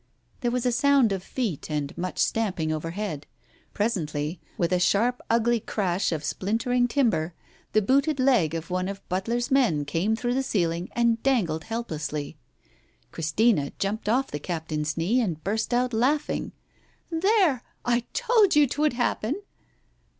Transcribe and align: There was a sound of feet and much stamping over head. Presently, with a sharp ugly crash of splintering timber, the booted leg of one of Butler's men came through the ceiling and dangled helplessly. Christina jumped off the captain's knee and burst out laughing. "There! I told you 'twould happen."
There 0.39 0.49
was 0.49 0.65
a 0.65 0.71
sound 0.71 1.11
of 1.11 1.21
feet 1.21 1.69
and 1.69 1.95
much 1.95 2.17
stamping 2.17 2.71
over 2.71 2.89
head. 2.89 3.27
Presently, 3.71 4.39
with 4.57 4.71
a 4.73 4.79
sharp 4.79 5.21
ugly 5.29 5.59
crash 5.59 6.11
of 6.11 6.23
splintering 6.23 6.87
timber, 6.87 7.35
the 7.73 7.83
booted 7.83 8.19
leg 8.19 8.55
of 8.55 8.71
one 8.71 8.87
of 8.87 9.07
Butler's 9.09 9.51
men 9.51 9.85
came 9.85 10.15
through 10.15 10.33
the 10.33 10.41
ceiling 10.41 10.89
and 10.93 11.21
dangled 11.21 11.65
helplessly. 11.65 12.35
Christina 13.11 13.73
jumped 13.77 14.09
off 14.09 14.31
the 14.31 14.39
captain's 14.39 14.97
knee 14.97 15.21
and 15.21 15.43
burst 15.43 15.71
out 15.71 15.93
laughing. 15.93 16.51
"There! 17.11 17.61
I 17.85 17.99
told 18.13 18.55
you 18.55 18.65
'twould 18.65 18.93
happen." 18.93 19.35